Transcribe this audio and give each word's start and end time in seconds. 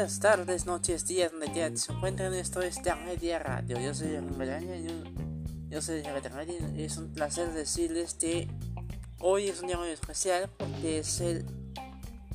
buenas 0.00 0.18
tardes, 0.18 0.64
noches, 0.64 1.06
días, 1.06 1.30
donde 1.30 1.52
ya 1.52 1.76
se 1.76 1.92
encuentran. 1.92 2.32
Esto 2.32 2.62
es 2.62 2.78
Media 3.04 3.38
Radio. 3.38 3.78
Yo 3.78 3.92
soy 3.92 4.16
Rangaña, 4.16 4.76
yo, 4.76 4.94
yo 5.68 5.82
soy 5.82 6.02
y 6.74 6.82
es 6.84 6.96
un 6.96 7.12
placer 7.12 7.52
decirles 7.52 8.14
que 8.14 8.48
hoy 9.18 9.48
es 9.48 9.60
un 9.60 9.66
día 9.66 9.76
muy 9.76 9.88
especial 9.88 10.48
porque 10.56 11.00
es 11.00 11.20
el 11.20 11.44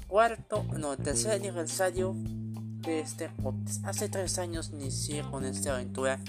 cuarto, 0.06 0.64
no, 0.78 0.96
tercer 0.96 1.32
aniversario 1.32 2.14
de 2.16 3.00
este 3.00 3.30
podcast. 3.30 3.84
Hace 3.84 4.10
tres 4.10 4.38
años 4.38 4.70
inicié 4.72 5.24
con 5.24 5.44
esta 5.44 5.74
aventura 5.74 6.20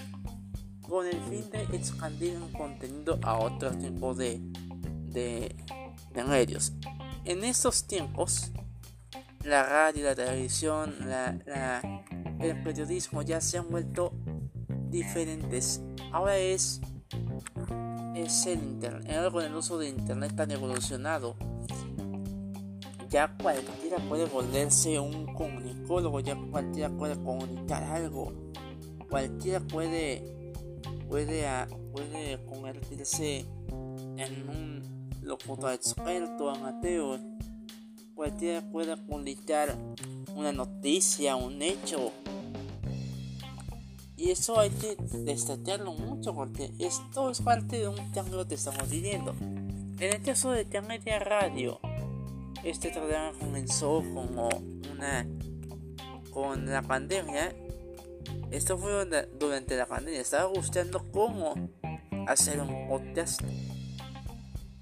con 0.89 1.05
el 1.05 1.21
fin 1.25 1.51
de 1.51 1.61
expandir 1.77 2.35
un 2.35 2.51
contenido 2.51 3.19
a 3.21 3.37
otro 3.37 3.69
tipo 3.77 4.15
de, 4.15 4.41
de, 5.11 5.55
de 6.15 6.23
medios. 6.23 6.73
En 7.25 7.43
estos 7.43 7.85
tiempos 7.85 8.51
la 9.47 9.63
radio, 9.63 10.03
la 10.03 10.15
televisión, 10.15 10.93
el 12.39 12.63
periodismo 12.63 13.21
ya 13.21 13.39
se 13.39 13.57
han 13.57 13.69
vuelto 13.69 14.13
diferentes. 14.89 15.81
Ahora 16.11 16.37
es, 16.37 16.81
el 18.13 18.63
internet, 18.63 19.09
algo 19.17 19.41
el 19.41 19.55
uso 19.55 19.77
de 19.77 19.87
internet 19.87 20.35
tan 20.35 20.51
evolucionado. 20.51 21.35
Ya 23.09 23.37
cualquiera 23.41 23.97
puede 24.09 24.25
volverse 24.25 24.99
un 24.99 25.33
comunicólogo, 25.33 26.19
ya 26.19 26.35
cualquiera 26.51 26.89
puede 26.89 27.15
comunicar 27.23 27.83
algo, 27.83 28.33
cualquiera 29.09 29.61
puede 29.61 30.53
puede, 31.07 31.47
puede 31.93 32.45
convertirse 32.45 33.45
en 34.17 34.49
un 34.49 35.09
locutor 35.21 35.71
experto, 35.71 36.49
amateur 36.49 37.17
cualquiera 38.17 38.61
pueda 38.61 38.97
publicar 38.97 39.77
una 40.35 40.51
noticia, 40.51 41.35
un 41.35 41.61
hecho. 41.61 42.11
Y 44.17 44.31
eso 44.31 44.59
hay 44.59 44.71
que 44.71 44.97
destacarlo 45.19 45.93
mucho 45.93 46.33
porque 46.33 46.71
esto 46.79 47.29
es 47.29 47.41
parte 47.41 47.77
de 47.77 47.87
un 47.87 48.11
cambio 48.11 48.47
que 48.47 48.55
estamos 48.55 48.89
viviendo. 48.89 49.35
En 49.39 50.13
el 50.13 50.21
caso 50.23 50.49
de 50.49 50.65
Media 50.81 51.19
Radio, 51.19 51.79
este 52.63 52.89
programa 52.89 53.37
comenzó 53.37 54.03
como 54.15 54.49
una 54.91 55.27
con 56.31 56.65
la 56.65 56.81
pandemia. 56.81 57.55
Esto 58.49 58.79
fue 58.79 59.05
durante 59.39 59.77
la 59.77 59.85
pandemia. 59.85 60.21
Estaba 60.21 60.47
buscando 60.47 61.05
cómo 61.11 61.53
hacer 62.27 62.59
un 62.61 62.87
podcast 62.87 63.41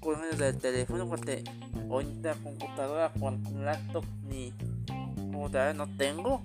por 0.06 0.18
medio 0.18 0.36
del 0.36 0.56
teléfono 0.56 1.08
porque 1.08 1.42
ahorita 1.90 2.36
computadora 2.36 3.12
con 3.18 3.42
laptop 3.64 4.04
ni 4.28 4.52
computadora 5.16 5.74
no 5.74 5.88
tengo. 5.96 6.42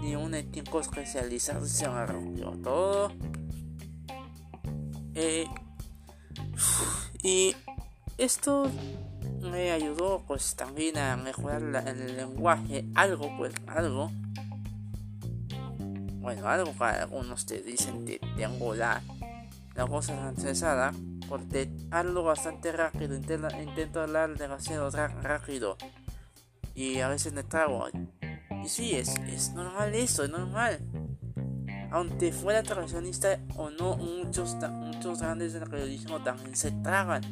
Ni 0.00 0.16
un 0.16 0.34
equipo 0.34 0.80
especializado 0.80 1.66
se 1.66 1.86
me 1.86 2.06
rompió 2.06 2.52
todo. 2.62 3.12
Eh, 5.14 5.44
y 7.22 7.54
esto 8.16 8.70
me 9.42 9.72
ayudó 9.72 10.24
pues 10.26 10.56
también 10.56 10.96
a 10.96 11.18
mejorar 11.18 11.86
el 11.88 12.16
lenguaje 12.16 12.86
algo 12.94 13.36
pues 13.36 13.52
algo. 13.66 14.10
Bueno 16.20 16.48
algo 16.48 16.72
que 16.72 16.84
algunos 16.84 17.44
te 17.44 17.60
dicen 17.60 18.06
que 18.06 18.18
tengo 18.38 18.74
la 18.74 19.02
la 19.74 19.84
voz 19.84 20.06
francesada 20.06 20.94
porque 21.30 21.70
hablo 21.92 22.24
bastante 22.24 22.72
rápido, 22.72 23.14
intento, 23.14 24.00
hablar 24.00 24.36
demasiado 24.36 24.90
rápido 24.90 25.76
y 26.74 26.98
a 26.98 27.08
veces 27.08 27.32
me 27.32 27.44
trago. 27.44 27.86
Y 28.64 28.68
sí, 28.68 28.96
es, 28.96 29.14
es 29.28 29.54
normal 29.54 29.94
eso, 29.94 30.24
es 30.24 30.30
normal. 30.30 30.80
Aunque 31.92 32.32
fuera 32.32 32.64
tradicionista 32.64 33.38
o 33.56 33.70
no, 33.70 33.96
muchos, 33.96 34.56
muchos 34.72 35.20
grandes 35.20 35.52
del 35.52 35.70
periodismo 35.70 36.20
también 36.20 36.56
se 36.56 36.72
tragan. 36.72 37.22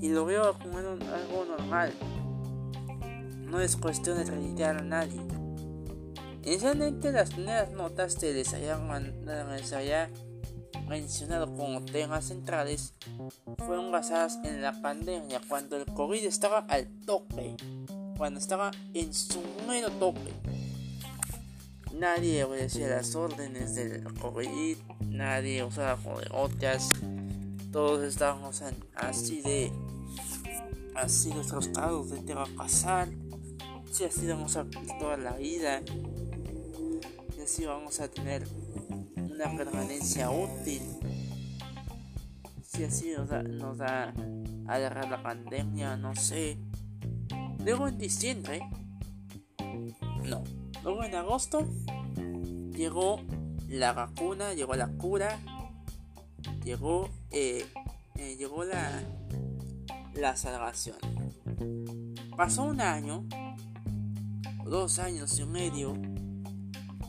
Y 0.00 0.08
lo 0.08 0.24
veo 0.24 0.58
como 0.58 0.78
algo 0.78 1.44
normal. 1.58 1.92
No 3.42 3.60
es 3.60 3.76
cuestión 3.76 4.16
de 4.16 4.24
traicionar 4.24 4.78
a 4.78 4.82
nadie. 4.82 5.20
Inicialmente 6.42 7.12
las 7.12 7.34
primeras 7.34 7.70
notas 7.72 8.16
te 8.16 8.32
había 9.74 10.08
mencionado 10.88 11.54
como 11.56 11.84
temas 11.84 12.26
centrales 12.26 12.92
fueron 13.58 13.90
basadas 13.90 14.38
en 14.44 14.62
la 14.62 14.80
pandemia, 14.80 15.40
cuando 15.48 15.76
el 15.76 15.86
COVID 15.86 16.24
estaba 16.24 16.60
al 16.68 16.86
tope, 17.06 17.56
cuando 18.16 18.38
estaba 18.38 18.70
en 18.92 19.12
su 19.12 19.40
mero 19.66 19.90
tope. 19.92 20.32
Nadie 21.92 22.44
obedecía 22.44 22.88
las 22.88 23.14
órdenes 23.14 23.74
del 23.76 24.02
COVID, 24.14 24.76
nadie 25.08 25.62
usaba 25.62 25.98
otras, 26.32 26.90
todos 27.72 28.02
estábamos 28.04 28.62
así 28.96 29.40
de 29.42 29.72
así 30.94 31.30
de 31.30 31.42
frustrados 31.42 32.10
de 32.10 32.18
te 32.18 32.34
va 32.34 32.44
a 32.44 32.56
pasar, 32.56 33.08
si 33.90 34.04
así 34.04 34.26
vamos 34.26 34.56
a 34.56 34.64
toda 34.98 35.16
la 35.16 35.32
vida, 35.36 35.82
y 37.36 37.40
así 37.42 37.64
vamos 37.64 38.00
a 38.00 38.08
tener 38.08 38.46
una 39.34 39.56
permanencia 39.56 40.30
útil. 40.30 40.82
Si 42.62 42.84
así 42.84 43.12
nos 43.16 43.28
da, 43.28 43.42
nos 43.42 43.78
da 43.78 44.14
agarrar 44.66 45.08
la 45.08 45.22
pandemia, 45.22 45.96
no 45.96 46.14
sé. 46.14 46.58
Luego 47.64 47.88
en 47.88 47.98
diciembre, 47.98 48.60
no. 50.24 50.44
Luego 50.82 51.04
en 51.04 51.14
agosto 51.14 51.66
llegó 52.72 53.20
la 53.68 53.92
vacuna, 53.92 54.54
llegó 54.54 54.74
la 54.74 54.88
cura, 54.88 55.38
llegó, 56.62 57.08
eh, 57.30 57.64
eh, 58.16 58.36
llegó 58.36 58.64
la, 58.64 59.02
la 60.14 60.36
salvación. 60.36 60.96
Pasó 62.36 62.64
un 62.64 62.80
año, 62.80 63.24
dos 64.64 64.98
años 64.98 65.38
y 65.38 65.44
medio 65.44 65.94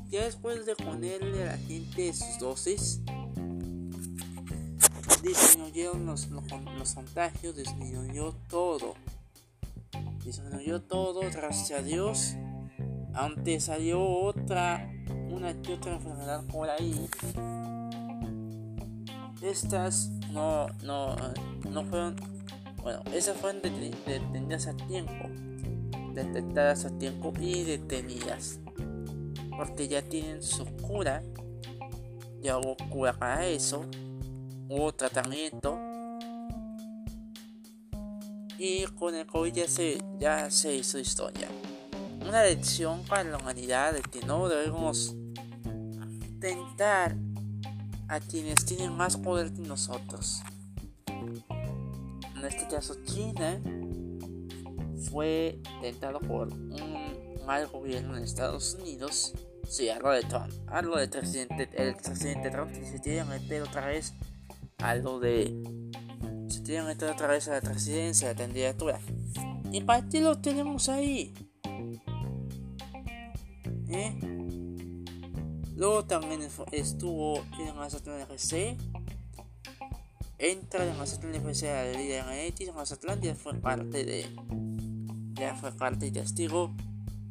ya 0.10 0.24
después 0.24 0.66
de 0.66 0.76
ponerle 0.76 1.44
a 1.44 1.54
la 1.54 1.58
gente 1.58 2.14
sus 2.14 2.40
dosis, 2.40 3.02
disminuyeron 5.24 6.06
los, 6.06 6.28
los, 6.30 6.94
contagios, 6.94 7.56
disminuyó 7.56 8.34
todo. 8.50 8.96
Disminuyó 10.24 10.82
todo, 10.82 11.22
gracias 11.22 11.80
a 11.80 11.84
Dios. 11.84 12.36
Antes 13.14 13.66
salió 13.66 14.04
otra, 14.04 14.92
una 15.30 15.60
que 15.62 15.74
otra 15.74 15.96
enfermedad 15.96 16.44
por 16.52 16.70
ahí. 16.70 17.10
Estas 19.42 20.10
no, 20.32 20.68
no, 20.84 21.16
no 21.70 21.84
fueron, 21.86 22.16
bueno, 22.82 23.02
esas 23.14 23.38
fueron 23.38 23.62
detenidas 23.62 24.68
a 24.68 24.76
tiempo, 24.76 25.30
detectadas 26.14 26.86
a 26.86 26.98
tiempo 26.98 27.32
y 27.40 27.64
detenidas 27.64 28.60
porque 29.58 29.88
ya 29.88 30.02
tienen 30.02 30.42
su 30.42 30.66
cura, 30.78 31.24
ya 32.42 32.58
hubo 32.58 32.76
cura 32.90 33.14
para 33.14 33.46
eso, 33.46 33.86
hubo 34.70 34.94
tratamiento 34.94 35.80
y 38.58 38.86
con 38.98 39.16
el 39.16 39.26
COVID 39.26 39.54
ya 39.54 39.68
se, 39.68 39.98
ya 40.20 40.50
se 40.50 40.76
hizo 40.76 41.00
historia. 41.00 41.48
Una 42.22 42.44
lección 42.44 43.04
para 43.04 43.24
la 43.24 43.38
humanidad 43.38 43.94
de 43.94 44.02
que 44.02 44.26
no 44.26 44.48
debemos 44.48 45.16
tentar 46.40 47.16
a 48.08 48.20
quienes 48.20 48.66
tienen 48.66 48.96
más 48.96 49.18
poder 49.18 49.54
que 49.54 49.62
nosotros. 49.62 50.42
En 51.08 52.46
este 52.46 52.68
caso 52.68 52.96
China 53.06 53.60
fue 55.10 55.60
tentado 55.82 56.20
por 56.20 56.50
un 56.50 57.46
mal 57.46 57.68
gobierno 57.68 58.18
en 58.18 58.24
Estados 58.24 58.76
Unidos 58.76 59.34
Sí, 59.68 59.90
algo 59.90 60.12
de 60.12 60.22
Trump. 60.24 60.52
Algo 60.68 60.98
de 60.98 61.08
presidente, 61.08 61.70
el 61.74 61.96
presidente 61.96 62.50
Trump 62.50 62.72
y 62.72 62.86
se 62.86 63.00
tiene 63.00 63.20
que 63.20 63.26
meter 63.26 63.62
otra 63.64 63.88
vez 63.88 64.14
algo 64.78 65.20
de. 65.20 65.46
Se 66.48 66.62
tiene 66.62 66.82
que 66.82 66.88
meter 66.88 67.10
otra 67.10 67.28
vez 67.28 67.48
a 67.48 67.54
la 67.54 67.62
presidencia, 67.62 68.30
a 68.30 68.34
la 68.34 68.38
candidatura. 68.38 69.00
¿Y 69.72 69.82
para 69.82 70.08
qué 70.08 70.22
lo 70.22 70.38
tenemos 70.40 70.90
ahí? 70.90 71.34
¿Eh? 73.90 74.16
Luego 75.76 76.06
también 76.06 76.42
estuvo 76.72 77.44
en 77.60 77.76
Mazatlán 77.76 78.22
FC. 78.22 78.78
Entra 80.38 80.86
en 80.86 80.98
Mazatlán 80.98 81.36
FC 81.36 81.70
a 81.70 81.86
la 81.86 81.98
Liga 81.98 82.26
de 82.28 82.72
Mazatlán 82.72 83.22
ya 83.22 83.36
fue 83.36 83.54
parte 83.56 84.06
de. 84.06 84.26
Ya 85.34 85.56
fue 85.56 85.72
parte 85.72 86.08
y 86.08 86.12
testigo. 86.12 86.74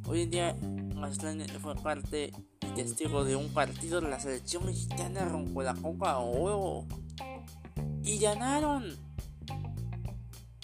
Hoy 0.07 0.23
en 0.23 0.31
día 0.31 0.57
Mazatlán 0.95 1.47
fue 1.61 1.75
parte 1.75 2.33
y 2.63 2.67
testigo 2.75 3.25
de 3.25 3.37
un 3.37 3.49
partido 3.49 4.01
de 4.01 4.09
la 4.09 4.21
selección 4.21 4.65
mexicana 4.67 5.25
rompió 5.25 5.63
la 5.63 5.75
Copa 5.75 6.19
Oro 6.19 6.87
y 8.03 8.19
ganaron. 8.19 8.85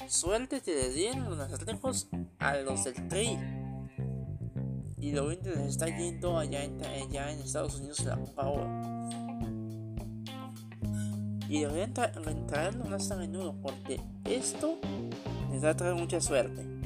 Suerte 0.09 0.61
que 0.61 0.75
le 0.75 0.93
dieron 0.93 1.25
los 1.25 1.38
aztecos 1.38 2.09
a 2.38 2.56
los 2.56 2.85
del 2.85 3.09
Tri. 3.09 3.38
y 4.99 5.12
lo 5.12 5.29
bien 5.29 5.41
les 5.44 5.59
está 5.59 5.87
yendo 5.87 6.38
allá 6.38 6.65
en, 6.65 6.81
Estados 7.41 7.79
Unidos 7.79 8.00
la 8.05 8.17
Copa 8.17 8.49
Oro. 8.49 8.69
Y 11.49 11.61
deberían 11.61 11.93
traerlo 12.47 12.85
más 12.85 13.11
a 13.11 13.17
menudo 13.17 13.56
porque 13.61 14.00
esto 14.25 14.79
les 15.50 15.65
va 15.65 15.71
a 15.71 15.77
traer 15.77 15.94
mucha 15.94 16.21
suerte. 16.21 16.80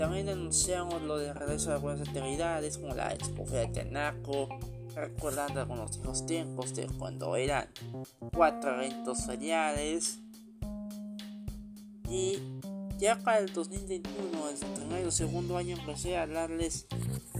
También 0.00 0.30
anunciamos 0.30 1.02
lo 1.02 1.18
de 1.18 1.34
regreso 1.34 1.68
de 1.68 1.74
algunas 1.74 2.00
actividades 2.00 2.78
como 2.78 2.94
la 2.94 3.12
Expo 3.12 3.44
de 3.44 3.66
Tenaco, 3.66 4.48
recordando 4.94 5.60
algunos 5.60 5.98
viejos 5.98 6.24
tiempos 6.24 6.74
de 6.74 6.86
cuando 6.86 7.36
eran 7.36 7.68
cuatro 8.32 8.76
eventos 8.76 9.26
feriales. 9.26 10.20
Y 12.08 12.38
ya 12.96 13.18
para 13.18 13.40
el 13.40 13.52
2021, 13.52 14.48
el 14.48 14.72
primer 14.72 15.12
segundo 15.12 15.58
año, 15.58 15.76
empecé 15.76 16.16
a 16.16 16.22
hablarles 16.22 16.86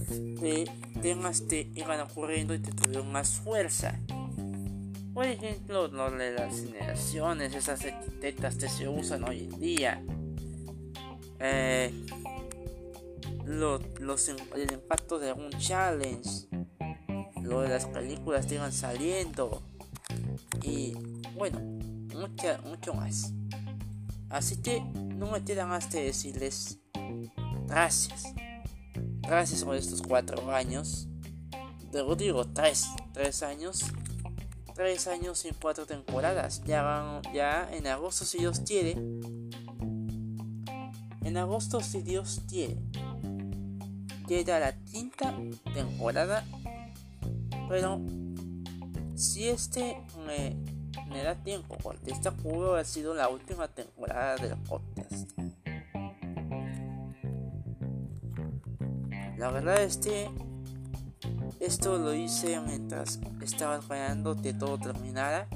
de 0.09 0.69
temas 1.01 1.41
que 1.41 1.71
iban 1.73 1.99
ocurriendo 2.01 2.53
y 2.53 2.61
que 2.61 2.73
tuvieron 2.73 3.11
más 3.11 3.39
fuerza. 3.39 3.99
Por 5.15 5.25
ejemplo, 5.25 5.87
lo 5.87 6.11
de 6.11 6.33
las 6.33 6.61
generaciones, 6.61 7.55
esas 7.55 7.83
etiquetas 7.83 8.55
que 8.57 8.69
se 8.69 8.87
usan 8.87 9.23
hoy 9.23 9.49
en 9.51 9.59
día. 9.59 10.03
Eh, 11.39 11.91
los, 13.45 14.29
el 14.29 14.71
impacto 14.71 15.19
de 15.19 15.29
algún 15.29 15.51
challenge 15.51 16.47
lo 17.41 17.61
de 17.61 17.69
las 17.69 17.85
películas 17.85 18.45
que 18.45 18.55
iban 18.55 18.71
saliendo 18.71 19.61
y 20.61 20.93
bueno, 21.35 21.59
mucho, 22.13 22.57
mucho 22.65 22.93
más. 22.93 23.33
Así 24.29 24.61
que 24.61 24.81
no 24.81 25.29
me 25.29 25.43
queda 25.43 25.65
más 25.65 25.87
que 25.87 26.03
decirles 26.03 26.79
gracias. 27.67 28.33
Gracias 29.21 29.63
por 29.63 29.75
estos 29.75 30.01
cuatro 30.01 30.51
años. 30.51 31.07
Luego 31.91 32.15
digo 32.15 32.45
tres, 32.45 32.87
tres 33.13 33.43
años. 33.43 33.83
Tres 34.73 35.07
años 35.07 35.45
y 35.45 35.51
cuatro 35.53 35.85
temporadas. 35.85 36.63
Ya 36.65 36.81
van, 36.81 37.21
ya 37.33 37.69
en 37.71 37.87
agosto 37.87 38.25
si 38.25 38.39
Dios 38.39 38.61
quiere. 38.61 38.91
En 41.23 41.37
agosto 41.37 41.81
si 41.81 42.01
Dios 42.01 42.41
quiere. 42.47 42.77
Llega 44.31 44.59
la 44.59 44.71
quinta 44.85 45.35
temporada 45.73 46.45
pero 47.71 48.01
si 49.15 49.47
este 49.47 50.01
me, 50.27 51.23
da 51.23 51.35
tiempo, 51.35 51.77
porque 51.81 52.11
esta 52.11 52.31
pudo 52.31 52.73
haber 52.73 52.85
sido 52.85 53.13
la 53.13 53.29
última 53.29 53.69
temporada 53.69 54.35
del 54.35 54.57
podcast. 54.57 55.31
La 59.37 59.51
verdad 59.51 59.81
es 59.81 59.97
que 59.97 60.29
esto 61.61 61.97
lo 61.97 62.13
hice 62.13 62.59
mientras 62.59 63.21
estaba 63.41 63.77
esperando 63.77 64.35
que 64.35 64.53
todo 64.53 64.77
terminara. 64.77 65.47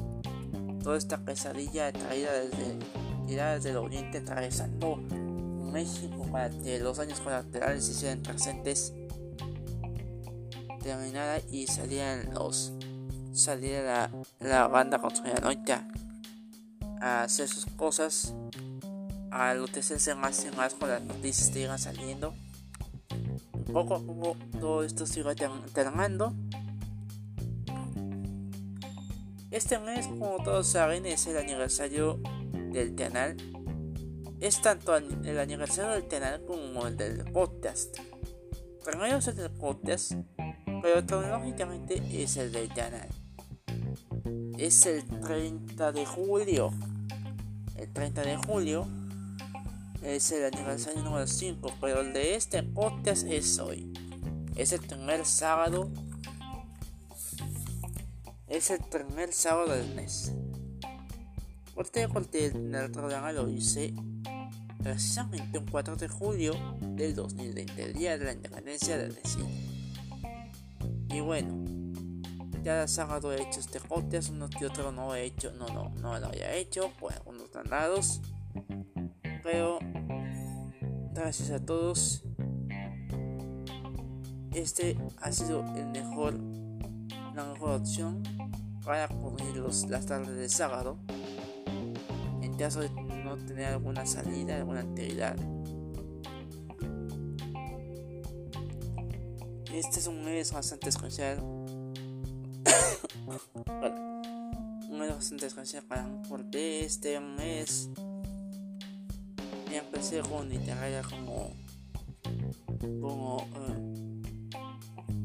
Toda 0.83 0.98
esta 0.98 1.18
pesadilla 1.18 1.92
traída 1.92 2.31
desde, 2.31 2.80
desde 3.27 3.69
el 3.72 3.77
oriente 3.77 4.19
atravesando 4.19 5.01
México 5.75 6.25
para 6.31 6.50
que 6.50 6.80
los 6.80 7.00
años 7.00 7.19
colaterales 7.19 7.83
se 7.83 7.92
hicieran 7.92 8.22
presentes 8.22 8.94
terminada 10.81 11.42
y 11.51 11.68
salían 11.68 12.33
los 12.33 12.72
salía 13.33 13.81
la, 13.81 14.12
la 14.39 14.68
banda 14.69 15.00
conspiranoica 15.00 15.86
a 17.01 17.24
hacer 17.24 17.50
sus 17.50 17.66
cosas 17.66 18.33
a 19.31 19.51
enloquecerse 19.51 20.16
más 20.16 20.45
y 20.45 20.56
más 20.56 20.74
con 20.75 20.88
las 20.88 21.01
noticias 21.01 21.50
que 21.50 21.63
iban 21.63 21.77
saliendo. 21.77 22.33
Poco 23.74 23.95
a 23.95 24.00
poco 24.00 24.38
todo 24.62 24.83
esto 24.83 25.06
se 25.06 25.19
iba 25.19 25.36
terminando 25.36 26.33
este 29.51 29.80
mes 29.80 30.07
como 30.07 30.38
todos 30.44 30.68
saben 30.68 31.06
es 31.06 31.27
el 31.27 31.38
aniversario 31.38 32.19
del 32.72 32.95
canal 32.95 33.38
es 34.40 34.62
tanto 34.62 34.96
el 34.96 35.40
aniversario 35.40 35.92
del 35.92 36.08
canal 36.08 36.46
como 36.46 36.88
el 36.88 36.98
del 36.98 37.24
podcast 37.32 37.98
primero 38.84 39.18
es 39.18 39.28
el 39.28 39.36
del 39.36 39.52
podcast 39.52 40.14
pero 40.86 41.04
cronológicamente 41.04 42.00
es 42.12 42.38
el 42.38 42.52
del 42.52 42.72
canal. 42.72 43.10
Es 44.60 44.86
el 44.86 45.04
30 45.22 45.92
de 45.92 46.06
julio. 46.06 46.72
El 47.76 47.92
30 47.92 48.22
de 48.22 48.38
julio 48.38 48.88
es 50.04 50.32
el 50.32 50.46
aniversario 50.46 51.02
número 51.02 51.26
5, 51.26 51.74
pero 51.82 52.02
el 52.02 52.14
de 52.14 52.36
este 52.36 52.62
podcast 52.62 53.26
es 53.26 53.58
hoy. 53.58 53.92
Es 54.56 54.74
el 54.74 54.82
primer 54.82 55.26
sábado. 55.26 55.90
Es 58.48 58.70
el 58.70 58.82
primer 58.82 59.34
sábado 59.34 59.74
del 59.74 59.96
mes. 59.96 60.34
Por 61.74 61.90
Porque 62.14 62.46
el 62.46 62.92
programa 62.92 63.32
lo 63.32 63.50
hice 63.50 63.96
precisamente 64.86 65.58
un 65.58 65.66
4 65.66 65.96
de 65.96 66.08
julio 66.08 66.54
del 66.80 67.16
2020, 67.16 67.84
el 67.86 67.94
día 67.94 68.20
de 68.20 68.26
la 68.26 68.34
independencia 68.34 68.96
del 68.96 69.14
vecino. 69.14 69.50
Y 71.10 71.22
bueno, 71.22 71.66
ya 72.62 72.88
sábado 72.88 73.34
he 73.34 73.42
hecho 73.42 73.62
este 73.62 73.80
podcast, 73.80 74.30
uno 74.30 74.48
que 74.48 74.68
otro 74.68 74.92
no 74.92 75.16
he 75.16 75.24
hecho, 75.24 75.52
no, 75.54 75.66
no, 75.70 75.90
no 76.00 76.20
lo 76.20 76.28
había 76.28 76.54
hecho 76.54 76.92
por 77.00 77.12
algunos 77.14 77.50
dados. 77.68 78.22
Pero 79.42 79.80
gracias 81.14 81.50
a 81.50 81.66
todos. 81.66 82.22
Este 84.54 85.00
ha 85.20 85.32
sido 85.32 85.66
el 85.76 85.88
mejor, 85.88 86.36
la 87.34 87.44
mejor 87.44 87.72
opción 87.82 88.22
para 88.84 89.08
cubrir 89.08 89.58
las 89.90 90.06
tardes 90.06 90.36
de 90.38 90.48
sábado. 90.48 91.00
En 92.44 92.54
caso 92.56 92.82
de 92.82 93.05
tener 93.38 93.66
alguna 93.66 94.06
salida, 94.06 94.58
alguna 94.58 94.82
actividad. 94.82 95.36
Este 99.74 100.00
es 100.00 100.08
un 100.08 100.24
mes 100.24 100.54
bastante 100.54 100.90
especial. 100.90 101.40
un 104.90 105.00
mes 105.00 105.10
bastante 105.10 105.48
especial 105.48 105.84
para 105.84 106.08
porque 106.30 106.86
este 106.86 107.20
mes 107.20 107.90
ya 109.72 109.80
empecé 109.80 110.22
con 110.22 110.48
literaria 110.50 111.01
como 111.01 111.51
como 113.01 113.48
eh, 113.56 114.22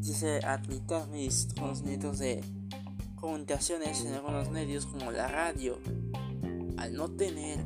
dice 0.00 0.40
admitir 0.45 1.07
mis 1.12 1.49
conocimientos 1.59 2.19
de 2.19 2.43
comunicaciones 3.21 4.05
en 4.05 4.14
algunos 4.14 4.50
medios 4.50 4.87
como 4.87 5.12
la 5.12 5.29
radio. 5.29 5.79
Al 6.76 6.95
no 6.95 7.09
tener 7.11 7.64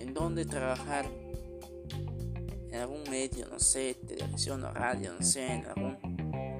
en 0.00 0.14
dónde 0.14 0.44
trabajar 0.44 1.06
en 2.70 2.74
algún 2.74 3.02
medio, 3.10 3.46
no 3.48 3.58
sé, 3.58 3.94
televisión 4.06 4.64
o 4.64 4.72
radio, 4.72 5.12
no 5.12 5.24
sé, 5.24 5.46
en 5.46 5.66
algún, 5.66 5.96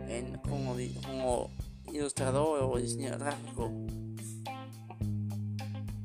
en, 0.08 0.38
como, 0.38 0.76
como 1.06 1.50
ilustrador 1.92 2.62
o 2.62 2.76
diseñador 2.78 3.20
gráfico. 3.20 3.72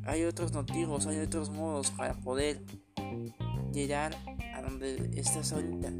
Hay 0.05 0.23
otros 0.23 0.53
motivos, 0.53 1.07
hay 1.07 1.19
otros 1.19 1.49
modos 1.49 1.91
para 1.91 2.13
poder 2.13 2.63
llegar 3.73 4.15
a 4.53 4.61
donde 4.61 5.11
estás 5.15 5.51
ahorita 5.51 5.91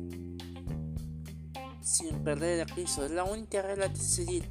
sin 1.82 2.24
perder 2.24 2.60
el 2.62 2.74
piso. 2.74 3.06
Es 3.06 3.12
la 3.12 3.24
única 3.24 3.62
regla 3.62 3.88
de 3.88 3.96
seguir. 3.96 4.50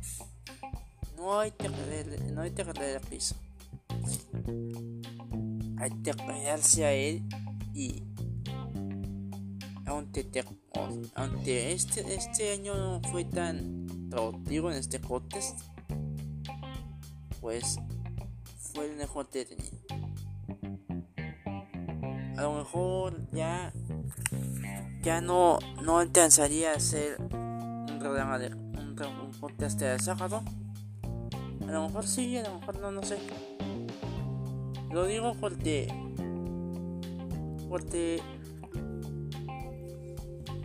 No 1.17 1.39
hay 1.39 1.51
que 1.53 1.71
perder, 1.71 2.33
no 2.33 2.43
hay 2.43 2.51
que 2.51 2.65
perder 2.65 3.01
el 3.03 3.09
piso. 3.09 3.37
Pegarse 5.77 6.85
a 6.85 6.93
él 6.93 7.23
y 7.75 8.03
aunque, 9.87 11.73
este, 11.73 12.15
este 12.15 12.53
año 12.53 12.75
no 12.75 13.01
fue 13.11 13.25
tan 13.25 13.87
productivo 14.11 14.71
en 14.71 14.79
este 14.79 15.01
contest, 15.01 15.61
pues 17.41 17.79
fue 18.59 18.91
el 18.91 18.97
mejor 18.97 19.29
que 19.29 19.43
he 19.43 19.45
tenido. 19.45 19.77
A 22.37 22.43
lo 22.43 22.55
mejor 22.55 23.31
ya 23.31 23.73
ya 25.03 25.21
no 25.21 25.59
no 25.83 25.99
alcanzaría 25.99 26.73
a 26.73 26.77
hacer 26.77 27.17
un 27.21 27.99
programa 28.01 28.39
de 28.39 28.49
un, 28.55 28.97
un 29.41 29.57
de 29.59 29.99
sábado. 29.99 30.43
A 31.63 31.73
lo 31.73 31.87
mejor 31.87 32.07
sí, 32.07 32.37
a 32.39 32.43
lo 32.43 32.59
mejor 32.59 32.79
no, 32.81 32.91
no 32.91 33.03
sé. 33.03 33.19
Lo 34.95 35.05
digo 35.07 35.35
porque 35.41 35.89
porque 37.69 38.23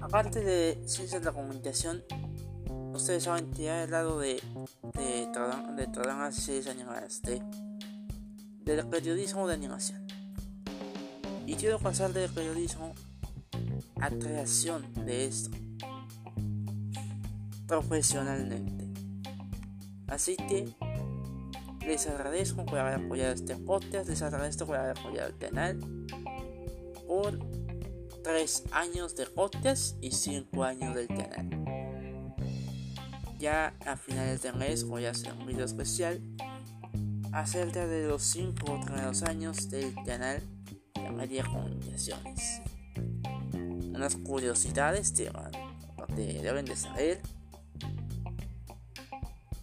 Aparte 0.01 0.41
de 0.41 0.81
ciencias 0.87 1.21
de 1.21 1.25
la 1.25 1.33
comunicación, 1.33 2.03
ustedes 2.93 3.25
saben 3.25 3.51
que 3.51 3.65
he 3.65 3.69
hablado 3.69 4.19
de, 4.19 4.41
de, 4.95 5.27
de 5.75 5.87
programas 5.87 6.35
y 6.37 6.41
series 6.41 6.67
animadas, 6.67 7.21
de, 7.21 7.43
del 8.63 8.87
periodismo 8.87 9.47
de 9.47 9.53
animación. 9.53 10.07
Y 11.45 11.53
quiero 11.55 11.77
pasar 11.77 12.11
del 12.11 12.31
periodismo 12.31 12.95
a 14.01 14.09
creación 14.09 14.83
de 15.05 15.25
esto. 15.25 15.51
profesionalmente. 17.67 18.87
Así 20.07 20.35
que 20.37 20.73
les 21.85 22.07
agradezco 22.07 22.65
por 22.65 22.79
haber 22.79 23.05
apoyado 23.05 23.33
este 23.33 23.55
podcast, 23.55 24.09
les 24.09 24.21
agradezco 24.21 24.65
por 24.65 24.77
haber 24.77 24.97
apoyado 24.97 25.29
el 25.29 25.37
canal 25.37 25.79
por 27.07 27.39
3 28.23 28.63
años 28.71 29.15
de 29.15 29.25
podcast 29.25 29.95
y 30.03 30.11
5 30.11 30.63
años 30.63 30.95
del 30.95 31.07
canal. 31.07 32.35
Ya 33.39 33.73
a 33.85 33.95
finales 33.95 34.41
de 34.41 34.51
mes 34.53 34.83
voy 34.83 35.05
a 35.05 35.11
hacer 35.11 35.33
un 35.33 35.47
video 35.47 35.65
especial 35.65 36.21
acerca 37.31 37.87
de 37.87 38.07
los 38.07 38.23
5 38.23 38.81
primeros 38.85 39.23
años 39.23 39.69
del 39.69 39.95
canal 40.05 40.41
de 40.93 41.09
Media 41.11 41.43
Comunicaciones. 41.45 42.61
Unas 43.93 44.15
curiosidades 44.17 45.11
que 45.11 45.31
deben 46.41 46.65
de 46.65 46.75
saber. 46.75 47.21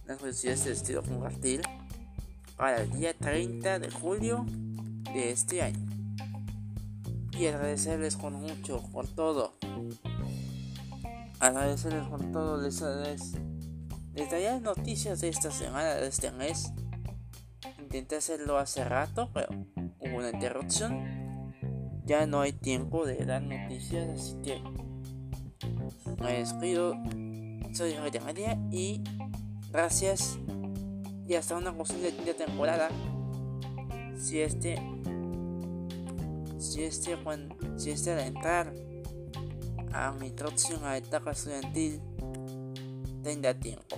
Unas 0.05 0.17
curiosidades 0.17 0.65
de 0.65 0.71
estilo 0.71 1.03
compartir 1.03 1.61
para 2.57 2.81
el 2.81 2.91
día 2.91 3.13
30 3.13 3.79
de 3.79 3.91
julio 3.91 4.45
de 5.13 5.31
este 5.31 5.61
año. 5.61 5.85
Y 7.31 7.45
agradecerles 7.45 8.17
con 8.17 8.33
mucho 8.33 8.81
por 8.91 9.07
todo. 9.07 9.53
Agradecerles 11.39 12.07
por 12.07 12.31
todo. 12.31 12.59
Les, 12.59 12.81
les, 12.81 14.61
noticias 14.61 15.21
de 15.21 15.29
esta 15.29 15.51
semana, 15.51 15.93
de 15.93 16.07
este 16.07 16.31
mes. 16.31 16.73
Intenté 17.79 18.15
hacerlo 18.15 18.57
hace 18.57 18.83
rato, 18.83 19.29
pero 19.33 19.49
hubo 19.99 20.17
una 20.17 20.31
interrupción. 20.31 21.53
Ya 22.05 22.25
no 22.25 22.41
hay 22.41 22.53
tiempo 22.53 23.05
de 23.05 23.23
dar 23.23 23.43
noticias, 23.43 24.09
así 24.09 24.35
que 24.41 24.61
me 26.19 26.39
despido. 26.39 26.95
Soy 27.73 27.95
Jorge 27.95 28.19
María 28.19 28.57
y 28.71 29.03
gracias 29.71 30.39
y 31.27 31.35
hasta 31.35 31.55
una 31.55 31.75
posible 31.75 32.11
de 32.11 32.33
temporada. 32.33 32.89
Si 34.17 34.39
este 34.39 34.81
si 36.57 36.83
este 36.83 37.17
si 37.75 37.91
este 37.91 38.13
al 38.13 38.19
entrar 38.19 38.73
a 39.93 40.11
mi 40.13 40.31
próxima 40.31 40.97
etapa 40.97 41.31
estudiantil 41.31 42.01
tenga 43.23 43.53
tiempo. 43.53 43.97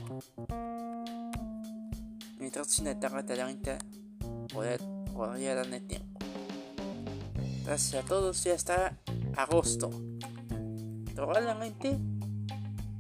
Mi 2.39 2.50
próxima 2.50 2.91
etapa 2.91 3.24
talenta 3.24 3.77
poder 4.51 4.81
podría 5.13 5.55
darme 5.55 5.81
tiempo. 5.81 6.19
Gracias 7.65 8.03
a 8.03 8.07
todos 8.07 8.45
y 8.45 8.50
hasta 8.50 8.98
agosto. 9.36 9.89
Probablemente 11.13 11.98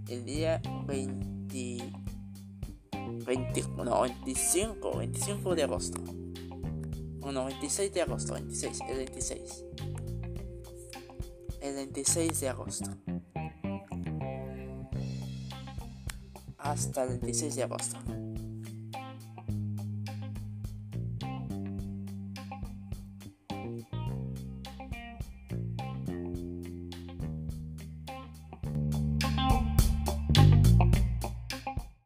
el 0.07 0.25
día 0.25 0.61
20 0.85 2.08
20, 3.29 3.63
no, 3.85 4.01
25, 4.01 4.97
25 4.97 5.53
de 5.53 5.63
agosto. 5.63 6.01
No, 7.31 7.45
26 7.45 7.93
de 7.93 8.01
agosto, 8.01 8.33
26, 8.33 8.79
el 8.89 8.97
26. 8.97 9.65
El 11.61 11.75
26 11.75 12.39
de 12.39 12.49
agosto. 12.49 12.89
Hasta 16.57 17.03
el 17.03 17.19
26 17.19 17.55
de 17.55 17.63
agosto. 17.63 17.97